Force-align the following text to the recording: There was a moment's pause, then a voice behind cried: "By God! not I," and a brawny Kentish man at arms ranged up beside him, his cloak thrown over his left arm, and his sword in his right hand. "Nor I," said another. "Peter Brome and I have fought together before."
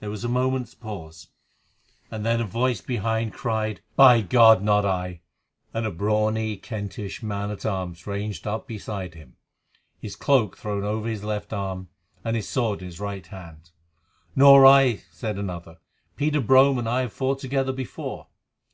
There 0.00 0.10
was 0.10 0.24
a 0.24 0.28
moment's 0.28 0.74
pause, 0.74 1.28
then 2.10 2.38
a 2.38 2.44
voice 2.46 2.82
behind 2.82 3.32
cried: 3.32 3.80
"By 3.96 4.20
God! 4.20 4.62
not 4.62 4.84
I," 4.84 5.22
and 5.72 5.86
a 5.86 5.90
brawny 5.90 6.58
Kentish 6.58 7.22
man 7.22 7.50
at 7.50 7.64
arms 7.64 8.06
ranged 8.06 8.46
up 8.46 8.66
beside 8.66 9.14
him, 9.14 9.36
his 9.98 10.16
cloak 10.16 10.58
thrown 10.58 10.84
over 10.84 11.08
his 11.08 11.24
left 11.24 11.54
arm, 11.54 11.88
and 12.22 12.36
his 12.36 12.46
sword 12.46 12.80
in 12.82 12.88
his 12.88 13.00
right 13.00 13.26
hand. 13.26 13.70
"Nor 14.36 14.66
I," 14.66 14.96
said 15.10 15.38
another. 15.38 15.78
"Peter 16.14 16.42
Brome 16.42 16.78
and 16.80 16.86
I 16.86 17.00
have 17.00 17.14
fought 17.14 17.38
together 17.38 17.72
before." 17.72 18.26